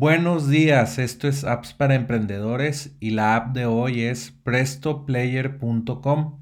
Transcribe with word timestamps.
Buenos 0.00 0.48
días, 0.48 0.98
esto 0.98 1.28
es 1.28 1.44
Apps 1.44 1.74
para 1.74 1.94
Emprendedores 1.94 2.96
y 3.00 3.10
la 3.10 3.36
app 3.36 3.54
de 3.54 3.66
hoy 3.66 4.00
es 4.00 4.30
prestoplayer.com. 4.44 6.40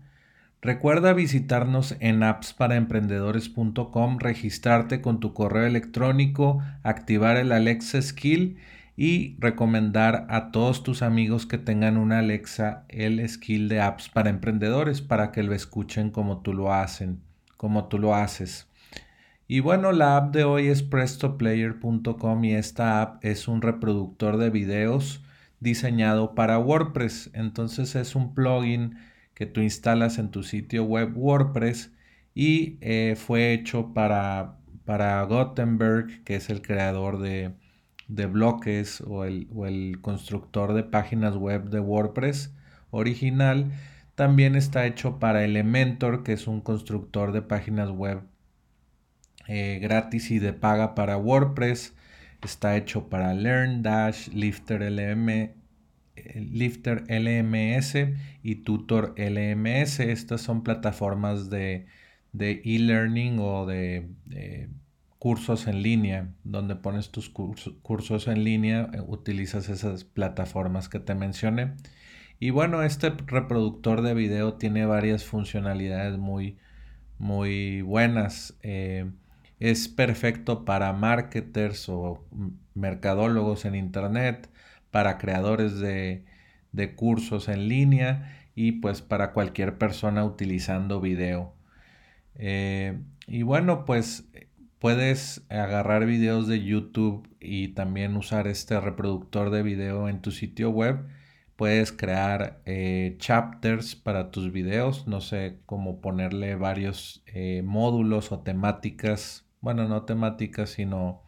Recuerda 0.62 1.12
visitarnos 1.12 1.96
en 1.98 2.22
appsparaemprendedores.com, 2.22 4.18
registrarte 4.21 5.00
con 5.00 5.18
tu 5.18 5.34
correo 5.34 5.66
electrónico, 5.66 6.62
activar 6.84 7.36
el 7.36 7.50
Alexa 7.50 8.01
Skill 8.01 8.58
y 8.97 9.35
recomendar 9.40 10.29
a 10.31 10.53
todos 10.53 10.85
tus 10.85 11.03
amigos 11.03 11.45
que 11.45 11.59
tengan 11.59 11.97
una 11.97 12.21
Alexa 12.21 12.85
el 12.88 13.29
skill 13.29 13.69
de 13.69 13.81
apps 13.81 14.09
para 14.09 14.31
emprendedores 14.31 15.03
para 15.03 15.33
que 15.33 15.43
lo 15.43 15.53
escuchen 15.53 16.12
como 16.12 16.43
tú 16.43 16.55
lo 16.55 16.73
hacen, 16.73 17.23
como 17.56 17.88
tú 17.88 17.98
lo 17.98 18.15
haces. 18.15 18.69
Y 19.51 19.60
bueno, 19.60 19.92
la 19.92 20.19
app 20.19 20.34
de 20.34 20.45
hoy 20.45 20.69
es 20.69 20.83
prestoplayer.com 20.83 22.45
y 22.45 22.55
esta 22.55 23.01
app 23.01 23.24
es 23.24 23.48
un 23.48 23.62
reproductor 23.62 24.37
de 24.37 24.51
videos 24.51 25.24
diseñado 25.59 26.34
para 26.34 26.59
WordPress. 26.59 27.30
Entonces 27.33 27.95
es 27.97 28.15
un 28.15 28.34
plugin 28.34 28.98
que 29.33 29.47
tú 29.47 29.62
instalas 29.62 30.19
en 30.19 30.30
tu 30.30 30.43
sitio 30.43 30.84
web 30.84 31.16
WordPress 31.16 31.93
y 32.34 32.77
eh, 32.83 33.16
fue 33.16 33.55
hecho 33.55 33.95
para, 33.95 34.59
para 34.84 35.23
Gutenberg, 35.23 36.24
que 36.24 36.37
es 36.37 36.51
el 36.51 36.60
creador 36.60 37.19
de, 37.19 37.55
de 38.09 38.27
bloques 38.27 39.01
o 39.01 39.24
el, 39.24 39.99
constructor 40.02 40.74
de 40.74 40.83
páginas 40.83 41.37
web 41.37 41.71
de 41.71 41.80
WordPress 41.80 42.55
original. 42.91 43.73
También 44.15 44.57
está 44.57 44.87
hecho 44.87 45.19
para 45.19 45.43
Elementor, 45.45 46.23
que 46.23 46.35
es 46.35 46.46
un 46.49 46.60
constructor 46.60 47.33
de 47.33 47.41
páginas 47.41 47.91
web 47.91 48.23
eh, 49.48 49.79
gratis 49.83 50.30
y 50.30 50.38
de 50.38 50.52
paga 50.52 50.95
para 50.95 51.16
WordPress. 51.16 51.95
Está 52.43 52.77
hecho 52.77 53.09
para 53.09 53.34
LearnDash, 53.34 54.29
Lifter 54.29 54.83
LM, 54.83 55.51
Lifter 56.35 57.04
LMS 57.09 57.95
y 58.43 58.57
Tutor 58.57 59.15
LMS. 59.16 60.01
Estas 60.01 60.43
son 60.43 60.63
plataformas 60.63 61.51
de 61.51 61.87
e-learning 62.32 63.38
o 63.41 63.66
de, 63.66 64.08
cursos 65.19 65.66
en 65.66 65.82
línea, 65.82 66.32
donde 66.44 66.76
pones 66.76 67.10
tus 67.10 67.28
cursos 67.28 68.28
en 68.28 68.44
línea, 68.44 68.88
eh, 68.92 69.00
utilizas 69.04 69.69
esas 69.69 70.04
plataformas 70.04 70.88
que 70.88 71.00
te 71.00 71.14
mencioné. 71.14 71.74
Y 72.41 72.50
bueno, 72.50 72.82
este 72.82 73.10
reproductor 73.10 74.02
de 74.02 74.14
video 74.14 74.54
tiene 74.54 74.86
varias 74.86 75.24
funcionalidades 75.24 76.19
muy, 76.19 76.56
muy 77.19 77.82
buenas. 77.82 78.56
Eh, 78.62 79.10
es 79.60 79.88
perfecto 79.88 80.64
para 80.64 80.92
marketers 80.92 81.88
o 81.88 82.24
mercadólogos 82.74 83.64
en 83.64 83.74
internet, 83.74 84.48
para 84.90 85.18
creadores 85.18 85.78
de, 85.80 86.24
cursos 86.96 87.48
en 87.48 87.68
línea 87.68 88.50
y 88.54 88.72
pues 88.72 89.02
para 89.02 89.32
cualquier 89.32 89.78
persona 89.78 90.24
utilizando 90.24 91.00
video. 91.00 91.54
Eh, 92.36 92.98
y 93.26 93.42
bueno, 93.42 93.84
pues 93.84 94.28
puedes 94.78 95.44
agarrar 95.48 96.06
videos 96.06 96.46
de 96.46 96.62
YouTube 96.64 97.28
y 97.40 97.68
también 97.68 98.16
usar 98.16 98.46
este 98.46 98.80
reproductor 98.80 99.50
de 99.50 99.62
video 99.62 100.08
en 100.08 100.20
tu 100.20 100.30
sitio 100.30 100.70
web. 100.70 101.04
Puedes 101.56 101.90
crear 101.90 102.60
eh, 102.66 103.16
chapters 103.18 103.96
para 103.96 104.30
tus 104.30 104.52
videos, 104.52 105.08
no 105.08 105.20
sé 105.20 105.58
cómo 105.66 106.00
ponerle 106.00 106.54
varios 106.54 107.24
eh, 107.26 107.62
módulos 107.64 108.30
o 108.30 108.40
temáticas, 108.40 109.47
bueno, 109.60 109.88
no 109.88 110.02
temáticas, 110.02 110.70
sino 110.70 111.22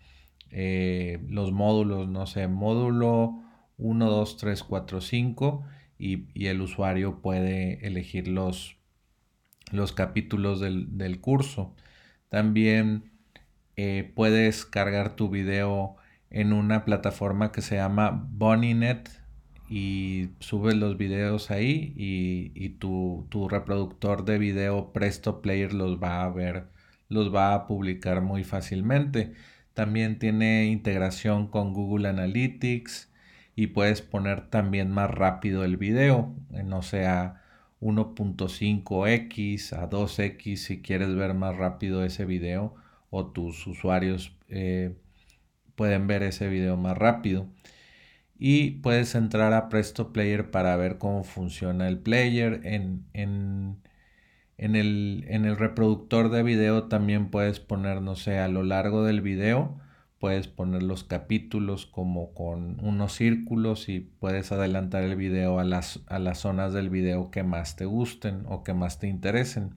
los 0.50 1.52
módulos, 1.52 2.08
no 2.08 2.26
sé, 2.26 2.48
módulo 2.48 3.40
1, 3.78 4.10
2, 4.10 4.36
3, 4.36 4.62
4, 4.64 5.00
5 5.00 5.64
y, 5.98 6.46
el 6.46 6.60
usuario 6.60 7.20
puede 7.20 7.86
elegir 7.86 8.26
los, 8.26 8.76
los 9.70 9.92
capítulos 9.92 10.60
del, 10.60 10.98
del 10.98 11.20
curso. 11.20 11.74
También 12.28 13.10
eh, 13.76 14.12
puedes 14.14 14.66
cargar 14.66 15.16
tu 15.16 15.30
video 15.30 15.96
en 16.28 16.52
una 16.52 16.84
plataforma 16.84 17.50
que 17.50 17.62
se 17.62 17.76
llama 17.76 18.28
BunnyNet 18.30 19.10
y 19.70 20.30
subes 20.40 20.74
los 20.74 20.98
videos 20.98 21.50
ahí 21.50 21.94
y, 21.96 22.68
tu, 22.70 23.26
tu, 23.30 23.48
reproductor 23.48 24.24
de 24.24 24.38
video 24.38 24.92
Presto 24.92 25.40
Player 25.40 25.72
los 25.72 26.02
va 26.02 26.24
a 26.24 26.28
ver, 26.28 26.66
los 27.10 27.34
va 27.34 27.52
a 27.54 27.66
publicar 27.66 28.22
muy 28.22 28.44
fácilmente. 28.44 29.34
También 29.74 30.18
tiene 30.18 30.66
integración 30.66 31.48
con 31.48 31.74
Google 31.74 32.08
Analytics 32.08 33.12
y 33.54 33.68
puedes 33.68 34.00
poner 34.00 34.48
también 34.48 34.90
más 34.90 35.10
rápido 35.10 35.64
el 35.64 35.76
video, 35.76 36.34
no 36.64 36.80
sea 36.82 37.42
1.5x 37.80 39.72
a 39.74 39.90
2x 39.90 40.56
si 40.56 40.80
quieres 40.82 41.14
ver 41.14 41.34
más 41.34 41.56
rápido 41.56 42.04
ese 42.04 42.24
video 42.24 42.74
o 43.10 43.26
tus 43.26 43.66
usuarios 43.66 44.36
eh, 44.48 44.94
pueden 45.74 46.06
ver 46.06 46.22
ese 46.22 46.48
video 46.48 46.76
más 46.76 46.96
rápido. 46.96 47.48
Y 48.38 48.72
puedes 48.82 49.14
entrar 49.14 49.52
a 49.52 49.68
Presto 49.68 50.12
Player 50.12 50.50
para 50.50 50.74
ver 50.76 50.98
cómo 50.98 51.24
funciona 51.24 51.88
el 51.88 51.98
player. 51.98 52.60
En, 52.64 53.04
en, 53.12 53.59
el, 54.76 55.24
en 55.28 55.44
el 55.46 55.56
reproductor 55.56 56.30
de 56.30 56.42
video 56.42 56.84
también 56.84 57.30
puedes 57.30 57.60
poner, 57.60 58.02
no 58.02 58.14
sé, 58.14 58.38
a 58.38 58.48
lo 58.48 58.62
largo 58.62 59.04
del 59.04 59.20
video 59.20 59.80
puedes 60.20 60.48
poner 60.48 60.82
los 60.82 61.02
capítulos 61.02 61.86
como 61.86 62.34
con 62.34 62.78
unos 62.84 63.14
círculos 63.14 63.88
y 63.88 64.00
puedes 64.00 64.52
adelantar 64.52 65.02
el 65.02 65.16
video 65.16 65.58
a 65.58 65.64
las, 65.64 66.00
a 66.06 66.18
las 66.18 66.40
zonas 66.40 66.74
del 66.74 66.90
video 66.90 67.30
que 67.30 67.42
más 67.42 67.74
te 67.74 67.86
gusten 67.86 68.44
o 68.46 68.62
que 68.62 68.74
más 68.74 68.98
te 68.98 69.08
interesen. 69.08 69.76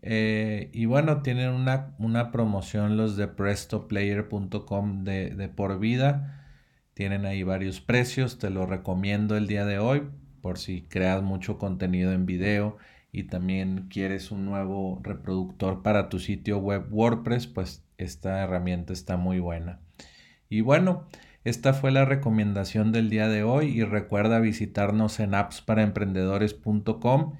Eh, 0.00 0.70
y 0.72 0.86
bueno, 0.86 1.22
tienen 1.22 1.50
una, 1.50 2.30
promoción 2.30 2.96
los 2.96 3.16
de 3.16 3.26
prestoplayer.com 3.26 5.02
de, 5.02 5.30
de 5.30 5.48
por 5.48 5.80
vida. 5.80 6.46
Tienen 6.94 7.26
ahí 7.26 7.42
varios 7.42 7.80
precios, 7.80 8.38
te 8.38 8.48
lo 8.48 8.64
recomiendo 8.66 9.36
el 9.36 9.48
día 9.48 9.64
de 9.64 9.80
hoy 9.80 10.04
por 10.40 10.58
si 10.58 10.82
creas 10.82 11.22
mucho 11.22 11.58
contenido 11.58 12.12
en 12.12 12.26
video 12.26 12.76
y 13.12 13.24
también 13.24 13.88
quieres 13.90 14.30
un 14.30 14.46
nuevo 14.46 14.98
reproductor 15.02 15.82
para 15.82 16.08
tu 16.08 16.18
sitio 16.18 16.58
web 16.58 16.86
WordPress, 16.90 17.46
pues 17.46 17.84
esta 17.98 18.42
herramienta 18.42 18.94
está 18.94 19.18
muy 19.18 19.38
buena. 19.38 19.80
Y 20.48 20.62
bueno, 20.62 21.06
esta 21.44 21.74
fue 21.74 21.90
la 21.90 22.06
recomendación 22.06 22.90
del 22.90 23.10
día 23.10 23.28
de 23.28 23.42
hoy 23.42 23.68
y 23.68 23.84
recuerda 23.84 24.40
visitarnos 24.40 25.20
en 25.20 25.34
appsparaemprendedores.com 25.34 27.34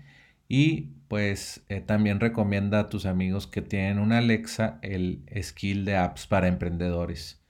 y 0.48 0.90
pues 1.08 1.64
eh, 1.68 1.80
también 1.80 2.20
recomienda 2.20 2.80
a 2.80 2.88
tus 2.88 3.06
amigos 3.06 3.46
que 3.46 3.62
tienen 3.62 3.98
una 3.98 4.18
Alexa 4.18 4.78
el 4.82 5.24
skill 5.42 5.86
de 5.86 5.96
apps 5.96 6.26
para 6.26 6.48
emprendedores. 6.48 7.42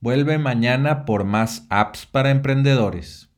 Vuelve 0.00 0.38
mañana 0.38 1.04
por 1.04 1.24
más 1.24 1.66
apps 1.70 2.06
para 2.06 2.30
emprendedores. 2.30 3.28